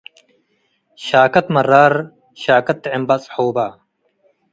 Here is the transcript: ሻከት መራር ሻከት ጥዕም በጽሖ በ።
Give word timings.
ሻከት 1.05 1.45
መራር 1.55 1.93
ሻከት 2.41 2.77
ጥዕም 2.83 3.03
በጽሖ 3.09 3.35
በ። 3.55 3.57